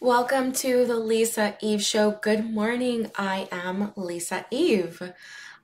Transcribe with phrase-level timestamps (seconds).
[0.00, 2.18] Welcome to the Lisa Eve Show.
[2.20, 3.10] Good morning.
[3.16, 5.00] I am Lisa Eve.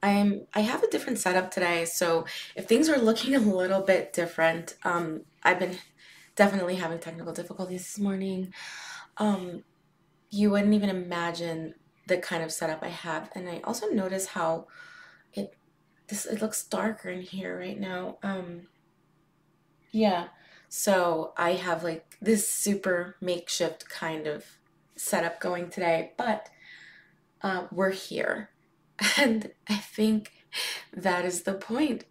[0.03, 2.25] I'm I have a different setup today, so
[2.57, 5.77] if things are looking a little bit different, um, I've been
[6.35, 8.55] definitely having technical difficulties this morning.
[9.19, 9.65] Um,
[10.31, 11.75] you wouldn't even imagine
[12.07, 14.67] the kind of setup I have, and I also notice how
[15.35, 15.55] it
[16.09, 18.17] this it looks darker in here right now.
[18.23, 18.69] Um,
[19.91, 20.29] yeah.
[20.75, 24.47] So I have like this super makeshift kind of
[24.97, 26.49] setup going today, but
[27.43, 28.49] uh, we're here.
[29.19, 30.33] And I think
[30.91, 32.05] that is the point.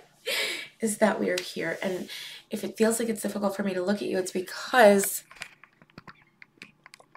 [0.80, 1.76] is that we are here.
[1.82, 2.08] And
[2.50, 5.24] if it feels like it's difficult for me to look at you, it's because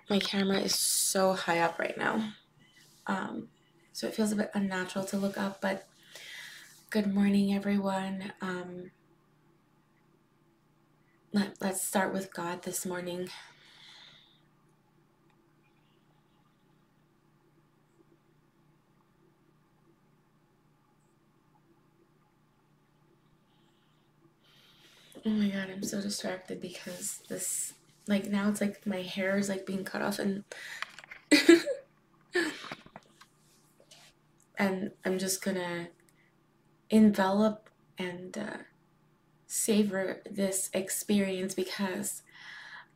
[0.10, 2.34] my camera is so high up right now.
[3.08, 3.48] Um,
[3.94, 5.88] so it feels a bit unnatural to look up, but
[6.90, 8.34] good morning, everyone.
[8.42, 8.92] Um,
[11.34, 13.30] let, let's start with God this morning.
[25.26, 27.74] Oh my god, I'm so distracted because this,
[28.08, 30.44] like, now it's like my hair is like being cut off and.
[34.58, 35.90] and I'm just gonna
[36.90, 38.58] envelop and uh,
[39.48, 42.22] savor this experience because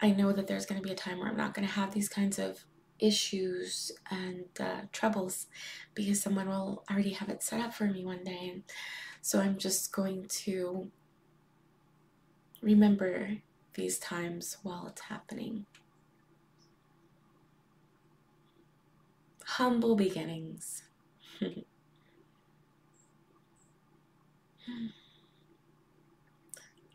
[0.02, 1.94] I know that there's going to be a time where I'm not going to have
[1.94, 2.66] these kinds of
[3.00, 5.48] issues and uh, troubles
[5.96, 8.50] because someone will already have it set up for me one day.
[8.54, 8.64] And
[9.22, 10.92] so I'm just going to
[12.62, 13.38] remember
[13.74, 15.66] these times while it's happening.
[19.46, 20.84] Humble beginnings.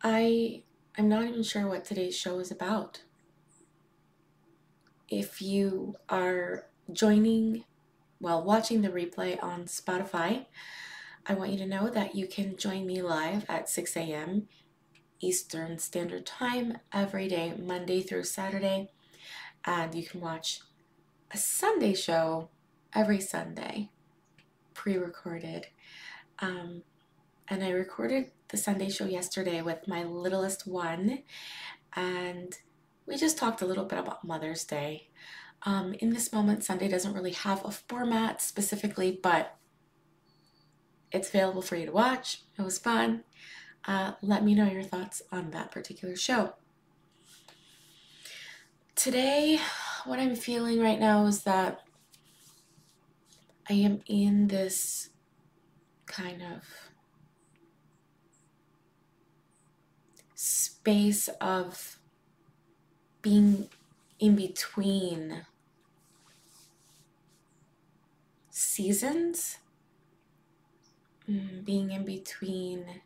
[0.03, 0.63] I
[0.99, 3.03] I'm not even sure what today's show is about.
[5.09, 7.65] If you are joining
[8.19, 10.47] while watching the replay on Spotify,
[11.27, 14.49] I want you to know that you can join me live at 6 a.m.
[15.21, 18.91] Eastern Standard Time every day, Monday through Saturday.
[19.65, 20.61] And you can watch
[21.31, 22.49] a Sunday show
[22.95, 23.91] every Sunday,
[24.73, 25.67] pre recorded.
[26.39, 26.83] Um,
[27.49, 31.23] and I recorded the Sunday show yesterday with my littlest one,
[31.95, 32.55] and
[33.07, 35.09] we just talked a little bit about Mother's Day.
[35.63, 39.57] Um, in this moment, Sunday doesn't really have a format specifically, but
[41.13, 42.43] it's available for you to watch.
[42.59, 43.25] It was fun.
[43.87, 46.55] Uh, let me know your thoughts on that particular show.
[48.97, 49.61] Today,
[50.05, 51.83] what I'm feeling right now is that
[53.69, 55.11] I am in this
[56.07, 56.86] kind of
[60.87, 61.99] space of
[63.21, 63.69] being
[64.21, 65.45] in between
[68.51, 69.57] seasons,
[71.29, 73.03] mm, being in between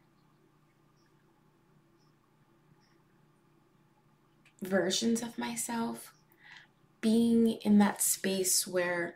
[4.61, 6.13] versions of myself,
[7.01, 9.15] being in that space where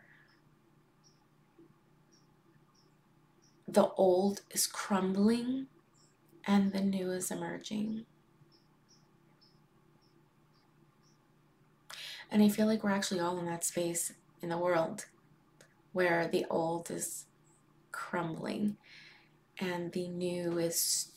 [3.67, 5.67] the old is crumbling
[6.47, 8.07] and the new is emerging.
[12.31, 15.05] And I feel like we're actually all in that space in the world
[15.93, 17.25] where the old is
[17.91, 18.77] crumbling
[19.59, 21.11] and the new is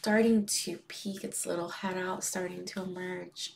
[0.00, 3.54] starting to peek its little head out, starting to emerge.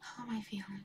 [0.00, 0.81] How am I feeling?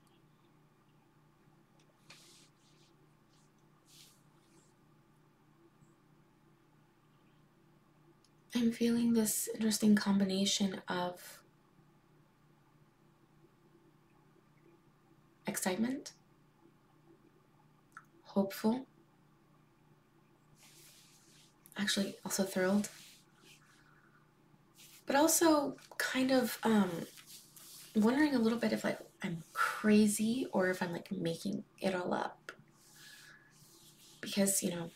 [8.56, 11.40] I'm feeling this interesting combination of
[15.46, 16.12] excitement,
[18.24, 18.85] hopeful,
[21.78, 22.90] actually also thrilled,
[25.05, 26.90] but also kind of um,
[27.96, 32.14] wondering a little bit if like I'm crazy or if I'm like making it all
[32.14, 32.52] up.
[34.22, 34.90] Because, you know,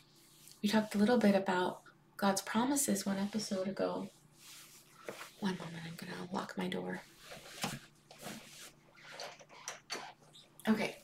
[0.62, 1.81] we talked a little bit about
[2.22, 4.08] God's promises one episode ago.
[5.40, 7.02] One moment, I'm to lock my door.
[10.70, 10.98] Okay.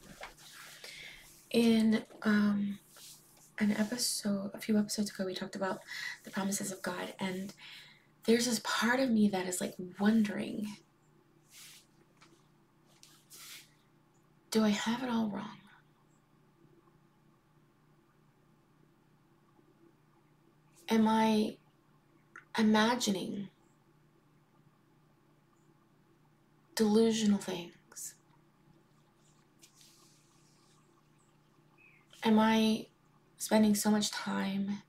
[1.49, 2.77] In um,
[3.57, 5.79] an episode, a few episodes ago, we talked about
[6.23, 7.51] the promises of God, and
[8.27, 10.67] there's this part of me that is like wondering
[14.51, 15.57] do I have it all wrong?
[20.89, 21.57] Am I
[22.57, 23.49] imagining
[26.75, 28.15] delusional things?
[32.23, 32.87] Am I
[33.37, 34.81] spending so much time,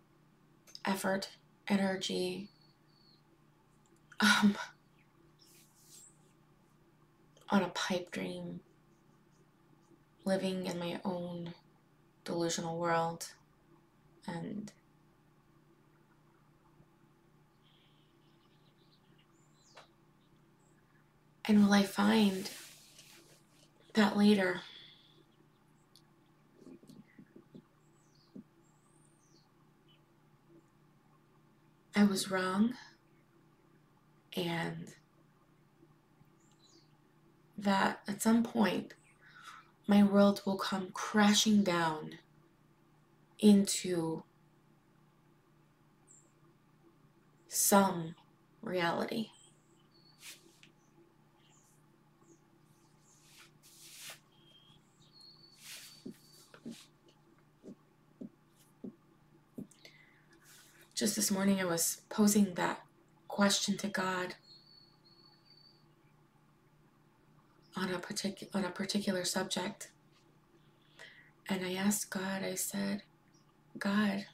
[0.84, 1.30] effort,
[1.66, 2.48] energy
[4.20, 4.56] um,
[7.50, 8.60] on a pipe dream,
[10.24, 11.54] living in my own
[12.24, 13.32] delusional world,
[14.28, 14.70] and
[21.48, 22.50] and will I find
[23.94, 24.60] that later?
[31.96, 32.74] I was wrong
[34.36, 34.94] and
[37.56, 38.94] that at some point
[39.88, 42.18] my world will come crashing down
[43.40, 44.22] into
[47.48, 48.14] some
[48.62, 49.30] reality.
[60.98, 62.80] Just this morning, I was posing that
[63.28, 64.34] question to God
[67.76, 69.92] on a particular on a particular subject.
[71.48, 73.04] And I asked God, I said,
[73.78, 74.26] God,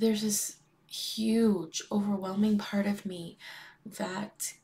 [0.00, 0.56] there's this
[0.88, 3.38] huge, overwhelming part of me
[3.86, 4.54] that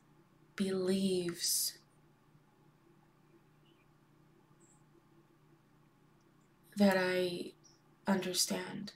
[0.56, 1.77] believes
[6.78, 7.52] that I
[8.06, 8.92] understand.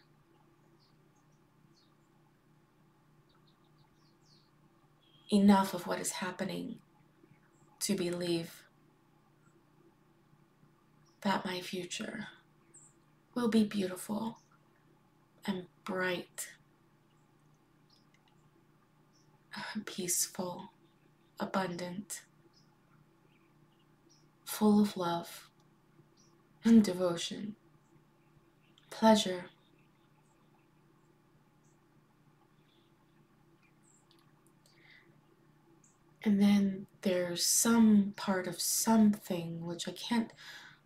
[5.32, 6.76] enough of what is happening
[7.81, 8.64] to believe
[11.23, 12.29] that my future
[13.34, 14.38] will be beautiful
[15.46, 16.49] and bright,
[19.87, 20.73] peaceful,
[21.40, 22.23] abundant,
[24.44, 25.49] full of love
[26.62, 27.56] and devotion,
[28.93, 29.47] pleasure
[36.25, 40.33] And then there's some part of something which I can't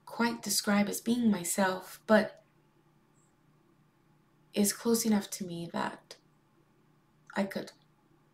[0.06, 2.42] quite describe as being myself, but
[4.54, 6.16] is close enough to me that
[7.34, 7.72] I could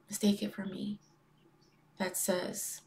[0.09, 1.01] mistake it for me.
[1.99, 2.83] That says,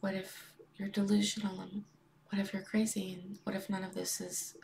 [0.00, 1.84] what if you're delusional and
[2.30, 4.56] what if you're crazy and what if none of this is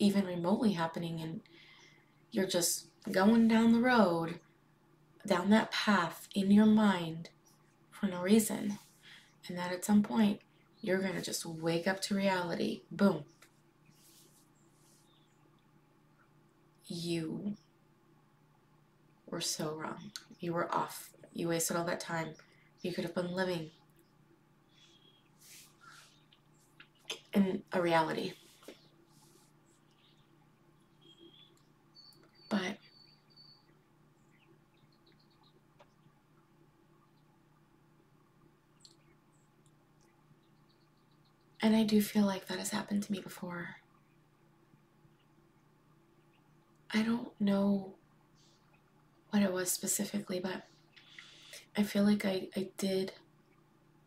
[0.00, 1.40] even remotely happening and
[2.32, 4.40] you're just going down the road
[5.26, 7.28] down that path in your mind
[7.90, 8.78] for no reason.
[9.48, 10.40] And that at some point,
[10.80, 12.82] you're going to just wake up to reality.
[12.90, 13.24] Boom.
[16.86, 17.56] You
[19.26, 20.12] were so wrong.
[20.38, 21.10] You were off.
[21.32, 22.34] You wasted all that time.
[22.80, 23.70] You could have been living
[27.32, 28.32] in a reality.
[32.50, 32.76] But
[41.62, 43.76] And I do feel like that has happened to me before.
[46.92, 47.94] I don't know
[49.30, 50.62] what it was specifically, but
[51.76, 53.12] I feel like I, I did,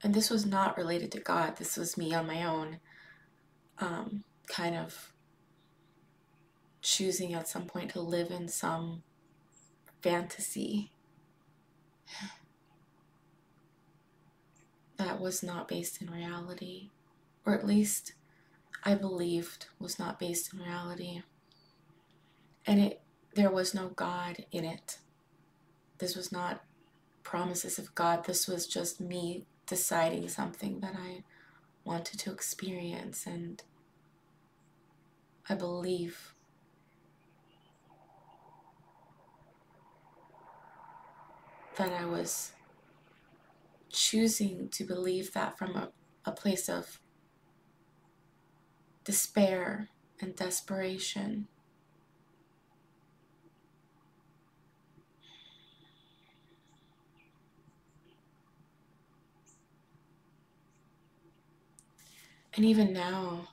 [0.04, 2.80] and this was not related to God, this was me on my own,
[3.80, 5.13] um, kind of
[6.84, 9.02] choosing at some point to live in some
[10.04, 10.92] fantasy
[14.98, 16.90] that was not based in reality
[17.46, 18.14] or at least
[18.84, 21.22] I believed was not based in reality.
[22.66, 23.02] And it
[23.36, 25.00] there was no God in it.
[25.98, 26.64] This was not
[27.24, 28.26] promises of God.
[28.26, 31.24] This was just me deciding something that I
[31.84, 33.62] wanted to experience and
[35.50, 36.33] I believe
[41.78, 42.52] that I was
[43.92, 45.90] choosing to believe that from a,
[46.26, 47.00] a place of
[49.04, 49.90] despair,
[50.22, 51.48] and desperation.
[62.56, 63.50] And even now,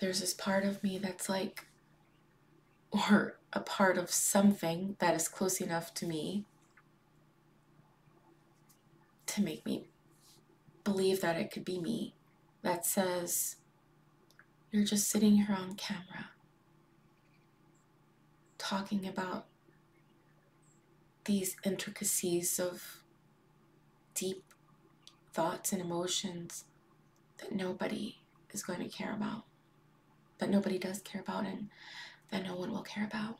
[0.00, 1.66] there's this part of me that's like,
[2.90, 6.46] or a part of something that is close enough to me
[9.30, 9.88] to make me
[10.84, 12.14] believe that it could be me
[12.62, 13.56] that says,
[14.70, 16.30] You're just sitting here on camera
[18.58, 19.46] talking about
[21.24, 23.02] these intricacies of
[24.14, 24.44] deep
[25.32, 26.64] thoughts and emotions
[27.38, 28.16] that nobody
[28.52, 29.44] is going to care about,
[30.38, 31.68] that nobody does care about, and
[32.30, 33.38] that no one will care about.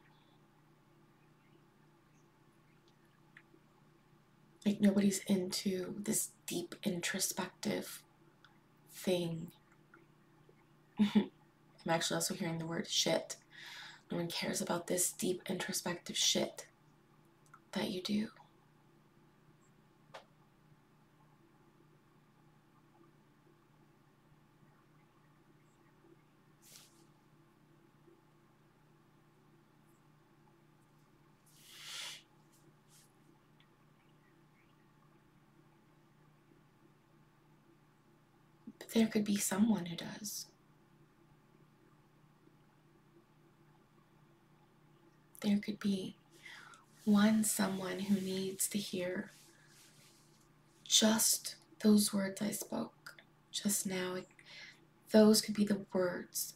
[4.65, 8.03] Like nobody's into this deep introspective
[8.93, 9.53] thing.
[11.01, 11.21] Mm-hmm.
[11.21, 13.37] I'm actually also hearing the word shit.
[14.11, 16.67] No one cares about this deep introspective shit
[17.73, 18.29] that you do.
[38.67, 40.47] But there could be someone who does.
[45.41, 46.17] There could be
[47.05, 49.33] one someone who needs to hear
[50.87, 53.15] just those words I spoke
[53.51, 54.17] just now.
[55.13, 56.55] Those could be the words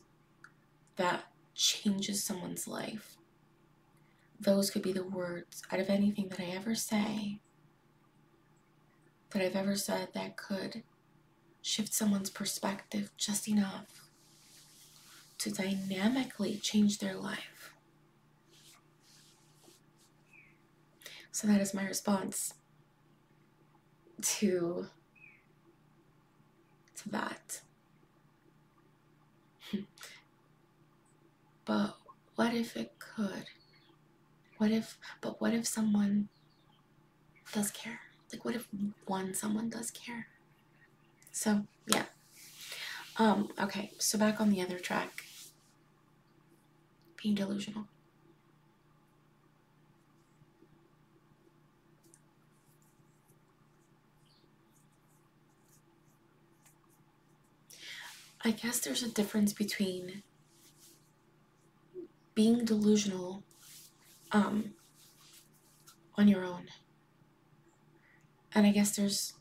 [0.97, 1.25] that
[1.55, 3.17] changes someone's life.
[4.39, 7.39] Those could be the words out of anything that I ever say
[9.31, 10.83] that I've ever said that could
[11.65, 14.11] shift someone's perspective just enough
[15.39, 17.73] to dynamically change their life.
[21.33, 22.53] So that is my response
[24.21, 24.89] to
[26.97, 27.63] to that.
[31.65, 31.97] but
[32.35, 33.47] what if it could?
[34.59, 36.29] What if but what if someone
[37.55, 38.01] does care?
[38.31, 38.69] Like what if
[39.07, 40.27] one someone does care?
[41.35, 42.05] So, yeah.
[43.19, 45.25] Um, okay, so back on the other track.
[47.21, 47.89] Being delusional.
[58.45, 60.23] I guess there's a difference between
[62.37, 63.43] being delusional
[64.31, 64.75] um,
[66.17, 66.69] on your own.
[68.55, 69.33] And I guess there's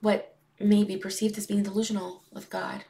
[0.00, 2.84] what may be perceived as being delusional with God.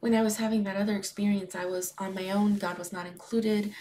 [0.00, 3.06] When I was having that other experience, I was on my own, God was not
[3.06, 3.72] included.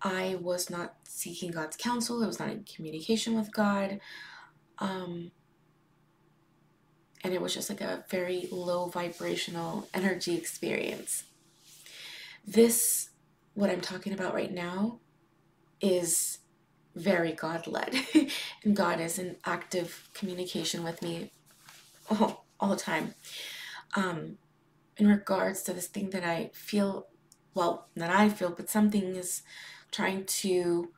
[0.00, 4.00] I was not seeking God's counsel, I was not in communication with God.
[4.78, 5.32] Um,
[7.24, 11.24] and it was just like a very low vibrational energy experience.
[12.46, 13.10] This,
[13.54, 15.00] what I'm talking about right now,
[15.80, 16.38] is
[16.94, 17.94] very God led.
[18.64, 21.30] and God is in active communication with me
[22.10, 23.14] all, all the time.
[23.94, 24.38] Um,
[24.96, 27.06] in regards to this thing that I feel,
[27.54, 29.42] well, not I feel, but something is
[29.90, 30.90] trying to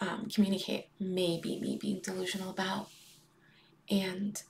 [0.00, 2.88] um, communicate, maybe me being delusional about.
[3.90, 4.40] And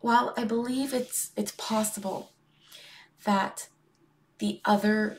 [0.00, 2.32] while I believe it's it's possible
[3.24, 3.68] that
[4.38, 5.18] the other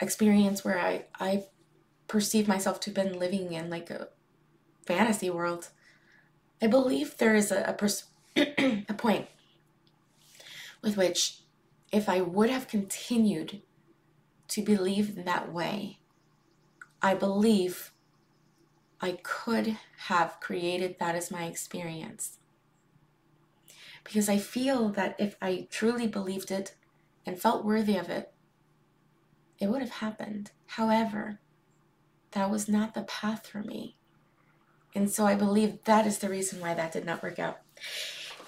[0.00, 1.44] experience where I, I
[2.08, 4.08] perceive myself to have been living in like a
[4.86, 5.68] fantasy world.
[6.60, 8.04] I believe there is a, a, pers-
[8.36, 9.28] a point
[10.82, 11.40] with which,
[11.92, 13.62] if I would have continued
[14.48, 15.98] to believe in that way,
[17.02, 17.92] I believe
[19.00, 22.38] I could have created that as my experience.
[24.04, 26.76] Because I feel that if I truly believed it
[27.24, 28.32] and felt worthy of it,
[29.58, 30.50] it would have happened.
[30.66, 31.38] However,
[32.32, 33.96] that was not the path for me.
[34.94, 37.58] And so I believe that is the reason why that did not work out.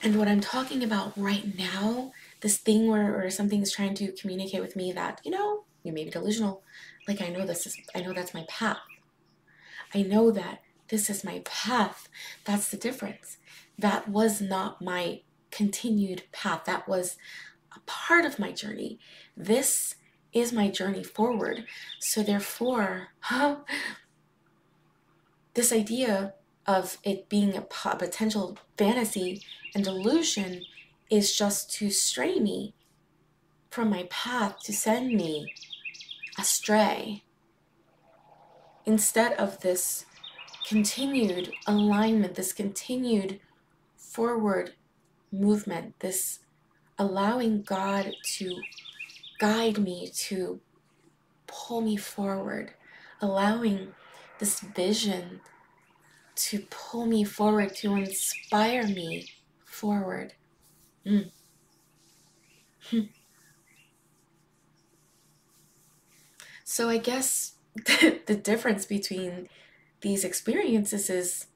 [0.02, 4.12] And what I'm talking about right now, this thing where, or something is trying to
[4.12, 6.62] communicate with me that, you know, you may be delusional.
[7.06, 8.78] Like I know this is I know that's my path.
[9.94, 12.08] I know that this is my path.
[12.44, 13.38] That's the difference.
[13.78, 16.64] That was not my continued path.
[16.64, 17.16] That was
[17.74, 18.98] a part of my journey.
[19.36, 19.94] This
[20.32, 21.64] is my journey forward.
[22.00, 23.56] So, therefore, huh,
[25.54, 26.34] this idea
[26.66, 29.42] of it being a potential fantasy
[29.74, 30.62] and delusion
[31.10, 32.74] is just to stray me
[33.70, 35.52] from my path, to send me
[36.38, 37.24] astray.
[38.84, 40.04] Instead of this
[40.66, 43.40] continued alignment, this continued
[43.96, 44.72] forward
[45.32, 46.40] movement, this
[46.98, 48.60] allowing God to
[49.38, 50.60] guide me, to
[51.46, 52.74] pull me forward,
[53.20, 53.94] allowing
[54.38, 55.40] this vision
[56.36, 59.28] to pull me forward, to inspire me
[59.64, 60.34] forward.
[61.04, 61.30] Mm.
[66.64, 69.48] So I guess the, the difference between
[70.00, 71.46] these experiences is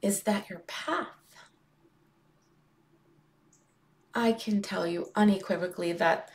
[0.00, 1.17] is that your path.
[4.14, 6.30] I can tell you unequivocally that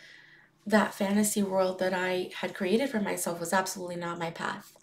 [0.66, 4.78] that fantasy world that I had created for myself was absolutely not my path.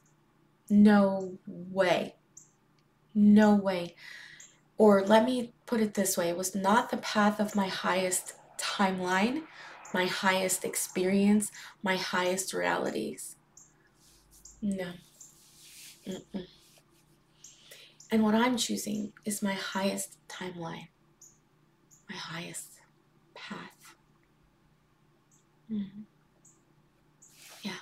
[0.68, 2.16] No way.
[3.14, 3.97] No way.
[4.76, 8.35] Or let me put it this way it was not the path of my highest
[8.59, 9.42] timeline
[9.92, 11.50] my highest experience,
[11.82, 13.37] my highest realities.
[14.62, 14.92] No.
[16.06, 16.47] Mm-mm.
[18.11, 20.88] And what I'm choosing is my highest timeline,
[22.09, 22.79] my highest
[23.50, 23.95] path.
[25.73, 26.02] Mm-hmm.
[27.62, 27.73] Yeah.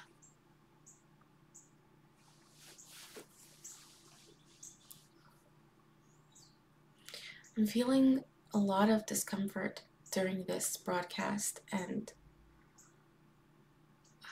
[7.57, 12.13] I'm feeling a lot of discomfort during this broadcast, and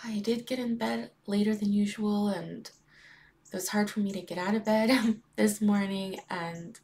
[0.05, 2.71] I did get in bed later than usual, and
[3.51, 6.19] it was hard for me to get out of bed this morning.
[6.31, 6.79] And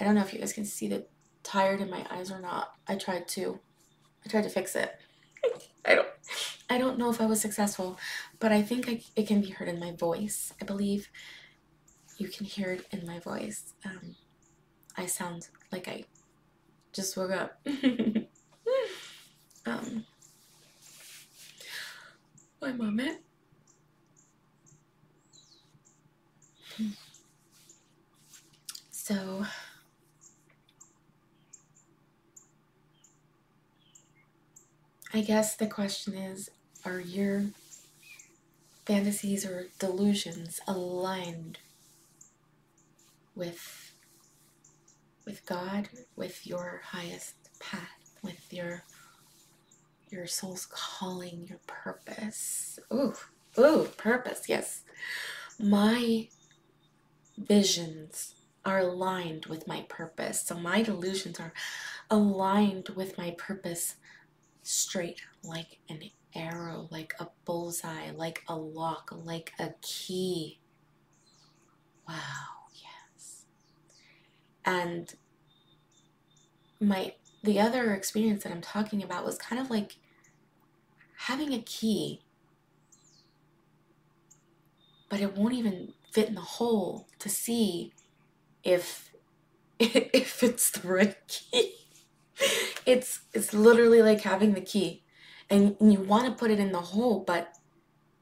[0.00, 1.06] I don't know if you guys can see the
[1.42, 2.74] tired in my eyes or not.
[2.86, 3.60] I tried to,
[4.24, 4.94] I tried to fix it.
[5.84, 6.08] I don't,
[6.70, 7.98] I don't know if I was successful,
[8.38, 10.52] but I think I, it can be heard in my voice.
[10.60, 11.08] I believe
[12.18, 13.74] you can hear it in my voice.
[13.84, 14.16] Um,
[14.96, 16.04] I sound like I
[16.92, 17.60] just woke up.
[19.66, 20.04] um,
[22.60, 23.18] one moment.
[28.90, 29.44] So,
[35.14, 36.48] I guess the question is
[36.84, 37.44] are your
[38.86, 41.58] fantasies or delusions aligned
[43.34, 43.92] with
[45.24, 48.84] with God, with your highest path, with your
[50.10, 52.78] your soul's calling, your purpose.
[52.92, 53.14] Ooh,
[53.58, 54.82] ooh, purpose, yes.
[55.58, 56.28] My
[57.36, 60.42] visions are aligned with my purpose.
[60.42, 61.52] So my delusions are
[62.10, 63.96] aligned with my purpose
[64.62, 66.02] straight like an
[66.34, 70.60] arrow, like a bullseye, like a lock, like a key.
[72.08, 72.68] Wow.
[72.74, 73.44] Yes.
[74.64, 75.14] And
[76.80, 79.96] my the other experience that I'm talking about was kind of like
[81.16, 82.20] having a key,
[85.08, 87.92] but it won't even fit in the hole to see
[88.64, 89.12] if
[89.80, 91.74] if it's the right key.
[92.84, 95.02] It's it's literally like having the key
[95.50, 97.58] and you want to put it in the hole, but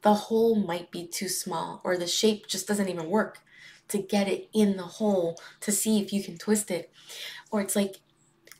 [0.01, 3.39] the hole might be too small or the shape just doesn't even work
[3.87, 6.91] to get it in the hole to see if you can twist it.
[7.51, 7.99] Or it's like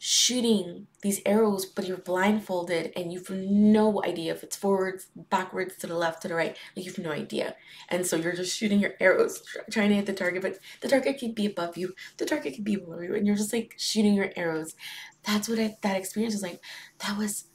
[0.04, 5.86] shooting these arrows, but you're blindfolded and you've no idea if it's forwards, backwards, to
[5.86, 6.58] the left, to the right.
[6.76, 7.56] Like you've no idea.
[7.90, 11.20] And so you're just shooting your arrows, trying to hit the target, but the target
[11.20, 14.16] could be above you, the target could be below you, and you're just like shooting
[14.16, 14.76] your arrows.
[15.24, 16.62] That's what I, that experience was like.
[17.00, 17.46] That was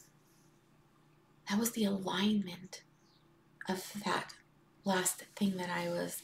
[1.48, 2.82] that was the alignment
[3.68, 4.34] of that
[4.84, 6.22] last thing that I was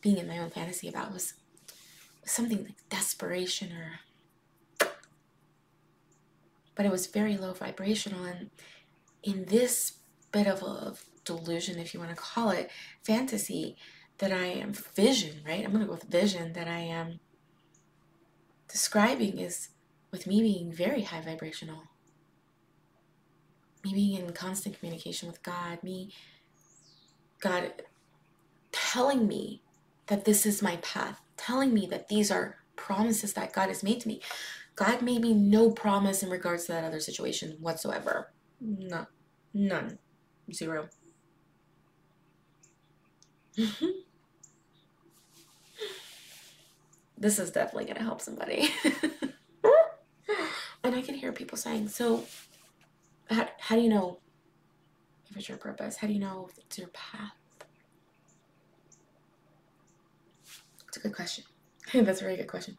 [0.00, 1.34] being in my own fantasy about was
[2.24, 4.88] something like desperation or
[6.74, 8.50] but it was very low vibrational and
[9.22, 9.94] in this
[10.30, 12.70] bit of a delusion if you want to call it
[13.02, 13.76] fantasy
[14.18, 17.18] that i am vision right i'm going to go with vision that i am
[18.68, 19.68] describing is
[20.12, 21.82] with me being very high vibrational
[23.84, 26.12] me being in constant communication with god me
[27.40, 27.72] god
[28.92, 29.62] telling me
[30.06, 34.00] that this is my path, telling me that these are promises that God has made
[34.00, 34.20] to me.
[34.74, 38.32] God made me no promise in regards to that other situation whatsoever.
[38.60, 39.06] No,
[39.54, 39.98] none,
[40.52, 40.88] zero.
[43.56, 43.86] Mm-hmm.
[47.18, 48.70] this is definitely going to help somebody.
[50.84, 52.24] and I can hear people saying, so
[53.30, 54.18] how, how do you know
[55.30, 55.96] if it's your purpose?
[55.96, 57.32] How do you know if it's your path?
[60.88, 61.44] It's a good question.
[61.94, 62.76] That's a very good question.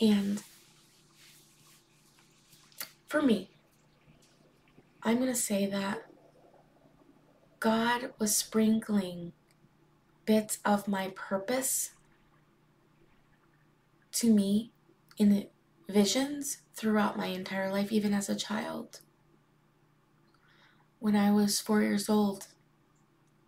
[0.00, 0.42] And
[3.08, 3.50] for me,
[5.02, 6.06] I'm going to say that
[7.60, 9.32] God was sprinkling
[10.24, 11.90] bits of my purpose
[14.12, 14.72] to me
[15.18, 15.48] in the
[15.88, 19.00] visions throughout my entire life, even as a child.
[20.98, 22.46] When I was four years old,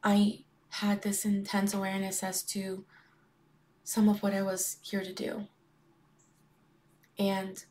[0.03, 2.85] I had this intense awareness as to
[3.83, 5.47] some of what I was here to do.
[7.19, 7.65] And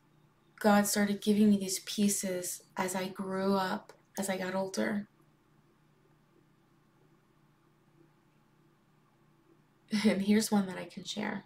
[0.59, 5.07] God started giving me these pieces as I grew up, as I got older.
[10.03, 11.45] And here's one that I can share.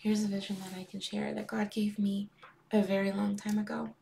[0.00, 2.28] Here's a vision that I can share that God gave me
[2.70, 3.96] a very long time ago.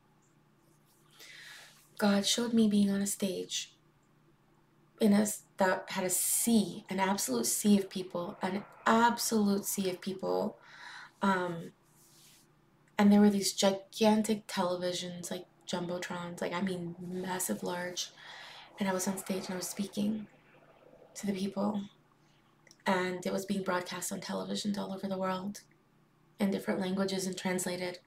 [1.97, 3.73] God showed me being on a stage
[5.01, 10.03] in a that had a sea, an absolute sea of people, an absolute sea of
[10.03, 10.59] people.
[11.23, 11.73] Um,
[12.99, 18.11] and there were these gigantic televisions, like jumbotrons, like I mean, massive, large.
[18.79, 20.27] And I was on stage and I was speaking
[21.15, 21.81] to the people,
[22.87, 25.63] and it was being broadcast on televisions all over the world
[26.39, 27.99] in different languages and translated.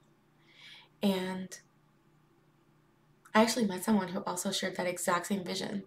[1.02, 1.58] And
[3.34, 5.84] I actually met someone who also shared that exact same vision,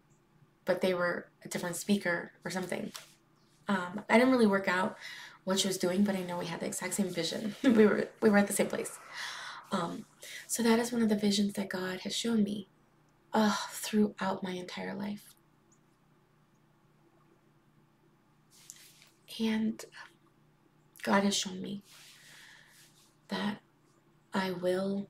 [0.64, 2.92] but they were a different speaker or something.
[3.68, 4.96] Um, I didn't really work out
[5.44, 7.54] what she was doing, but I know we had the exact same vision.
[7.62, 8.98] we were we were at the same place.
[9.70, 10.04] Um,
[10.46, 12.68] so that is one of the visions that God has shown me
[13.32, 15.34] uh, throughout my entire life.
[19.40, 19.82] And
[21.02, 21.82] God has shown me
[23.32, 23.60] that
[24.34, 25.08] I will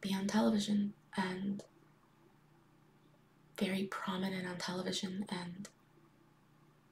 [0.00, 1.64] be on television and
[3.58, 5.68] very prominent on television, and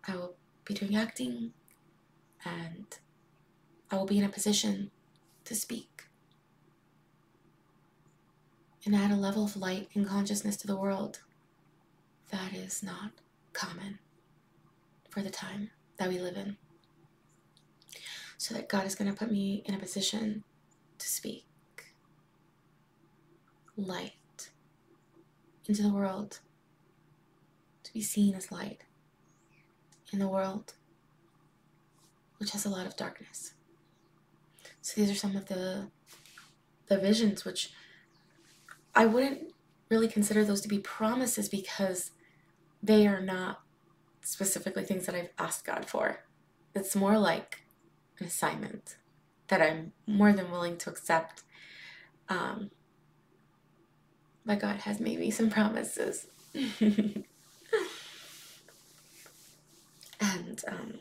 [0.08, 1.52] I will be doing acting,
[2.44, 2.86] and
[3.90, 4.90] I will be in a position
[5.44, 6.02] to speak
[8.84, 11.20] and add a level of light and consciousness to the world
[12.30, 13.12] that is not
[13.52, 14.00] common
[15.10, 16.56] for the time that we live in.
[18.38, 20.44] So that God is going to put me in a position
[20.98, 21.44] to speak
[23.76, 24.50] light
[25.66, 26.40] into the world,
[27.82, 28.82] to be seen as light
[30.12, 30.74] in the world,
[32.38, 33.54] which has a lot of darkness.
[34.80, 35.88] So these are some of the
[36.88, 37.72] the visions which
[38.94, 39.52] I wouldn't
[39.88, 42.12] really consider those to be promises because
[42.82, 43.60] they are not
[44.22, 46.20] specifically things that I've asked God for.
[46.74, 47.62] It's more like
[48.18, 48.96] an assignment
[49.48, 51.42] that I'm more than willing to accept.
[52.28, 52.70] Um,
[54.44, 56.26] but God has made me some promises.
[56.80, 57.24] and
[60.20, 60.94] um,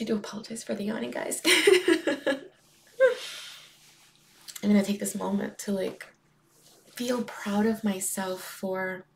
[0.00, 1.40] I do apologize for the yawning, guys.
[4.62, 6.06] I'm gonna take this moment to like
[6.94, 9.06] feel proud of myself for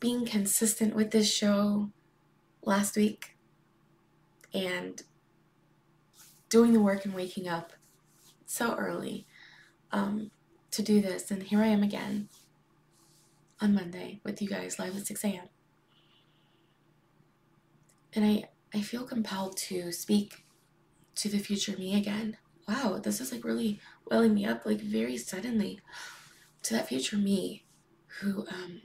[0.00, 1.90] being consistent with this show
[2.62, 3.36] last week
[4.54, 5.02] and
[6.48, 7.72] doing the work and waking up
[8.46, 9.26] so early
[9.90, 10.30] um,
[10.70, 11.30] to do this.
[11.30, 12.28] And here I am again
[13.60, 15.48] on Monday with you guys live at 6 a.m.
[18.14, 18.44] And I,
[18.74, 20.44] I feel compelled to speak
[21.16, 22.36] to the future me again.
[22.68, 25.80] Wow, this is like really welling me up, like very suddenly,
[26.62, 27.64] to that future me
[28.20, 28.82] who um,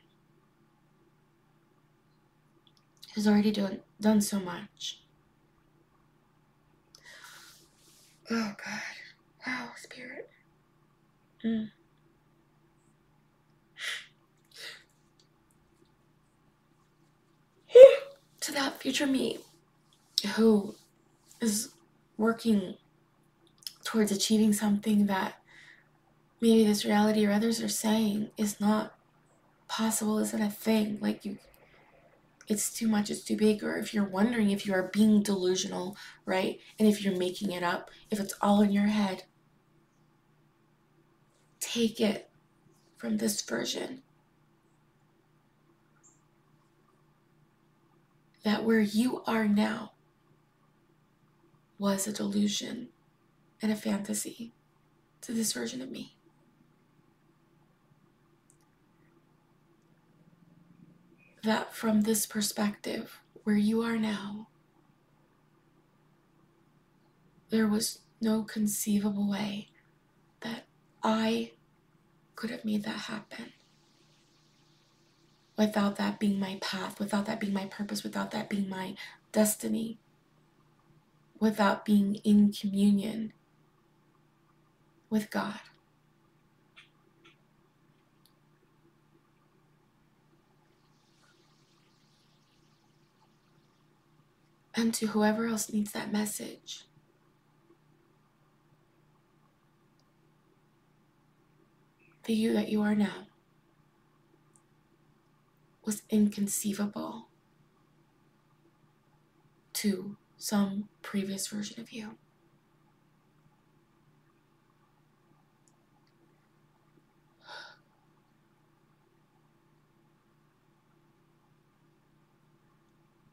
[3.18, 5.00] has already done, done so much.
[8.30, 8.82] Oh, God.
[9.46, 10.30] Wow, spirit.
[11.44, 11.72] Mm.
[18.42, 19.40] to that future me
[20.36, 20.76] who
[21.42, 21.70] is
[22.18, 22.76] working
[23.84, 25.42] towards achieving something that
[26.40, 28.94] maybe this reality or others are saying is not
[29.68, 31.00] possible, isn't a thing.
[31.02, 31.40] Like you
[32.48, 35.98] it's too much, it's too big, or if you're wondering if you are being delusional,
[36.26, 36.60] right?
[36.80, 39.24] And if you're making it up, if it's all in your head,
[41.60, 42.30] take it
[42.96, 44.02] from this version.
[48.44, 49.92] That where you are now
[51.78, 52.90] was a delusion
[53.62, 54.54] and a fantasy
[55.22, 56.17] to this version of me.
[61.48, 64.50] That from this perspective, where you are now,
[67.52, 69.70] there was no conceivable way
[70.42, 70.66] that
[71.02, 71.54] I
[72.36, 73.54] could have made that happen.
[75.58, 78.96] Without that being my path, without that being my purpose, without that being my
[79.32, 80.00] destiny,
[81.40, 83.32] without being in communion
[85.10, 85.62] with God.
[94.78, 96.88] And to whoever else needs that message.
[102.28, 103.26] the you that you are now
[105.86, 107.30] was inconceivable
[109.72, 112.18] to some previous version of you.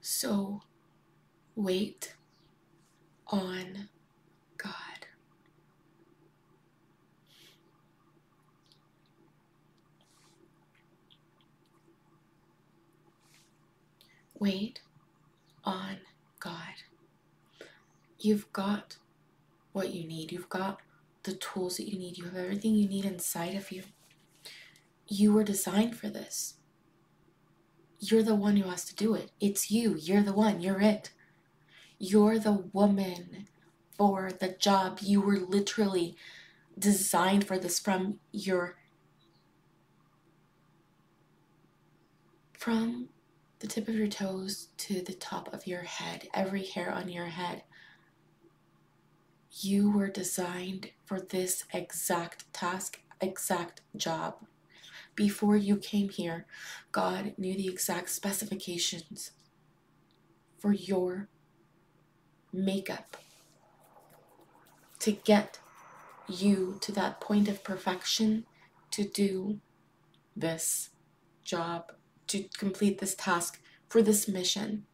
[0.00, 0.61] So
[1.56, 2.14] wait
[3.28, 3.88] on
[4.56, 4.72] God.
[14.38, 14.80] Wait
[15.64, 15.96] on
[16.40, 16.54] God.
[18.18, 18.96] You've got
[19.72, 20.32] what you need.
[20.32, 20.80] You've got
[21.22, 22.18] the tools that you need.
[22.18, 23.82] You have everything you need inside of you.
[25.08, 26.54] You were designed for this.
[28.00, 29.30] You're the one who has to do it.
[29.40, 29.96] It's you.
[29.96, 30.60] You're the one.
[30.60, 31.10] You're it.
[32.06, 33.48] You're the woman
[33.96, 34.98] for the job.
[35.00, 36.16] You were literally
[36.78, 38.76] designed for this from your
[42.58, 43.08] from
[43.60, 47.28] the tip of your toes to the top of your head, every hair on your
[47.28, 47.62] head.
[49.52, 54.44] You were designed for this exact task, exact job.
[55.14, 56.44] Before you came here,
[56.92, 59.30] God knew the exact specifications
[60.58, 61.28] for your
[62.54, 63.16] makeup
[65.00, 65.58] to get
[66.28, 68.46] you to that point of perfection
[68.90, 69.58] to do
[70.36, 70.90] this
[71.42, 71.92] job,
[72.28, 74.84] to complete this task for this mission.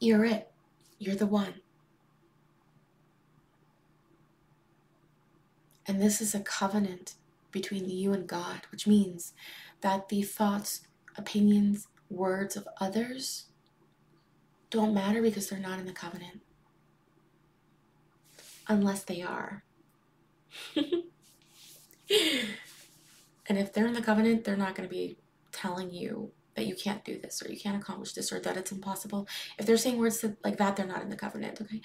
[0.00, 0.50] You're it.
[0.98, 1.60] You're the one.
[5.86, 7.14] And this is a covenant
[7.52, 9.34] between you and God, which means
[9.82, 10.80] that the thoughts,
[11.16, 13.46] opinions, words of others
[14.74, 16.40] don't matter because they're not in the covenant.
[18.66, 19.62] Unless they are.
[20.76, 21.06] and
[23.48, 25.16] if they're in the covenant, they're not going to be
[25.52, 28.72] telling you that you can't do this or you can't accomplish this or that it's
[28.72, 29.28] impossible.
[29.58, 31.80] If they're saying words like that, they're not in the covenant, okay?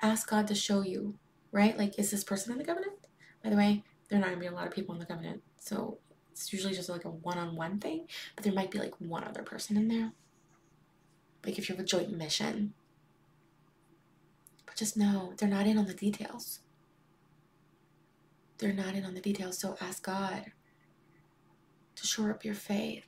[0.00, 1.16] Ask God to show you,
[1.50, 1.76] right?
[1.76, 2.94] Like, is this person in the covenant?
[3.42, 5.06] By the way, there are not going to be a lot of people in the
[5.06, 5.42] covenant.
[5.58, 5.98] So
[6.30, 9.24] it's usually just like a one on one thing, but there might be like one
[9.24, 10.12] other person in there.
[11.44, 12.74] Like if you have a joint mission.
[14.66, 16.60] But just know they're not in on the details.
[18.58, 19.58] They're not in on the details.
[19.58, 20.52] So ask God
[21.96, 23.06] to shore up your faith,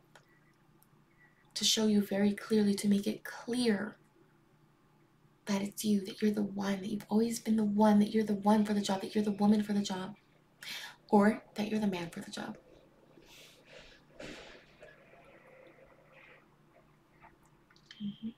[1.55, 3.97] to show you very clearly, to make it clear
[5.47, 8.25] that it's you, that you're the one, that you've always been the one, that you're
[8.25, 10.15] the one for the job, that you're the woman for the job,
[11.11, 12.57] or that you're the man for the job.
[18.03, 18.29] Mm-hmm.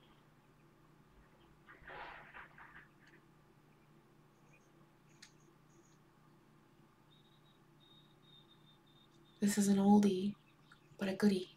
[9.38, 10.35] This is an oldie,
[10.98, 11.57] but a goodie.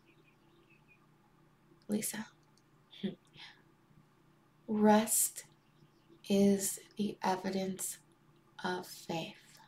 [1.89, 2.27] Lisa.
[4.67, 5.45] Rest
[6.29, 7.99] is the evidence
[8.63, 9.59] of faith.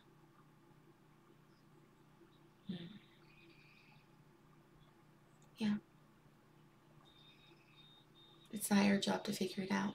[2.68, 2.86] Hmm.
[5.58, 5.74] Yeah.
[8.60, 9.94] It's not your job to figure it out.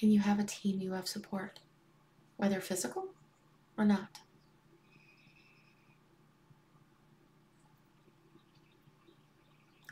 [0.00, 1.60] And you have a team, you have support,
[2.38, 3.08] whether physical
[3.76, 4.20] or not.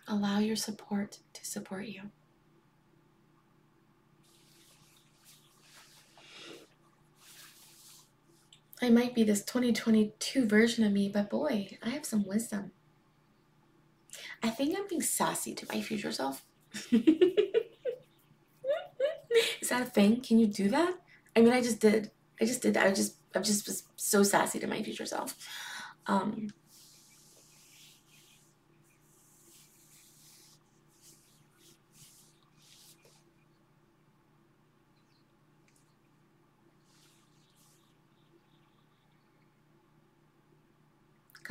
[0.08, 2.04] Allow your support to support you.
[8.84, 12.72] I might be this 2022 version of me, but boy, I have some wisdom.
[14.42, 16.44] I think I'm being sassy to my future self.
[16.92, 17.00] Is
[19.70, 20.20] that a thing?
[20.20, 20.94] Can you do that?
[21.34, 22.10] I mean, I just did.
[22.40, 22.86] I just did that.
[22.86, 25.34] I just, I just was so sassy to my future self.
[26.06, 26.50] Um,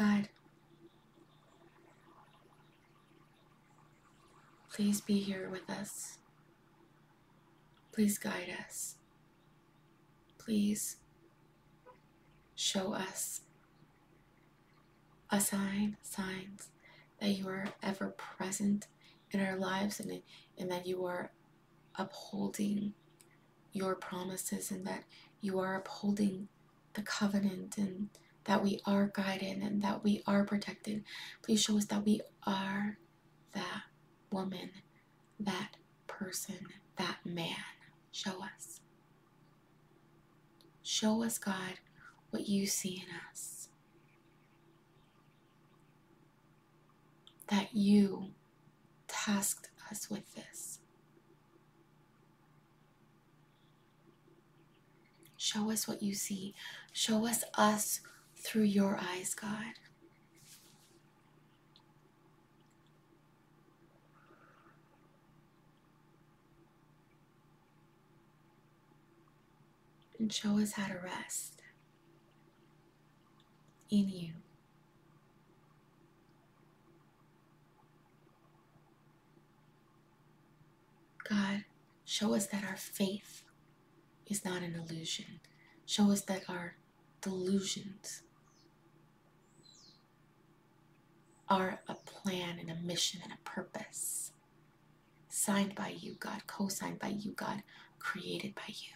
[0.04, 0.28] God,
[4.70, 6.18] please be here with us.
[7.94, 8.96] Please guide us.
[10.38, 10.98] Please
[12.54, 13.42] show us
[15.30, 16.68] a sign, signs
[17.22, 18.88] that you are ever present
[19.32, 20.22] in our lives and,
[20.58, 21.32] and that you are
[21.96, 22.94] upholding
[23.72, 25.06] your promises and that
[25.40, 26.50] you are upholding
[26.94, 28.10] the covenant and
[28.46, 31.04] that we are guided and that we are protected.
[31.42, 32.98] Please show us that we are
[33.54, 33.84] that
[34.32, 34.70] woman,
[35.40, 35.78] that
[36.08, 36.60] person,
[36.98, 37.56] that man.
[38.12, 38.82] Show us.
[40.84, 41.80] Show us, God,
[42.30, 43.70] what you see in us.
[47.48, 48.28] That you
[49.08, 50.80] tasked us with this.
[55.38, 56.56] Show us what you see.
[56.94, 58.00] Show us us
[58.44, 59.74] through your eyes, God.
[70.20, 71.62] And show us how to rest
[73.90, 74.30] in you.
[81.30, 81.64] God,
[82.06, 83.44] show us that our faith
[84.28, 85.40] is not an illusion.
[85.86, 86.76] Show us that our
[87.22, 88.22] delusions
[91.50, 94.32] are a plan and a mission and a purpose
[95.30, 97.64] signed by you, God, co signed by you, God,
[98.00, 98.94] created by you.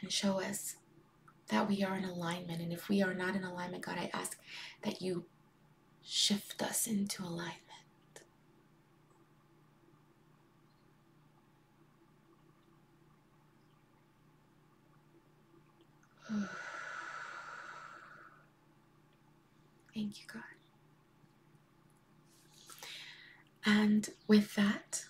[0.00, 0.76] And show us
[1.48, 2.60] that we are in alignment.
[2.60, 4.38] And if we are not in alignment, God, I ask
[4.82, 5.24] that you
[6.02, 7.52] shift us into alignment.
[19.96, 20.42] Thank you, God.
[23.64, 25.06] And with that,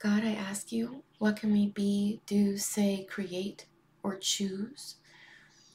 [0.00, 3.66] God, I ask you, what can we be, do, say, create,
[4.02, 4.96] or choose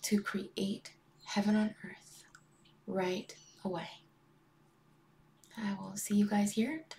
[0.04, 0.94] to create
[1.26, 2.26] heaven on earth
[2.88, 3.90] right away?
[5.58, 6.94] I will see you guys here tomorrow.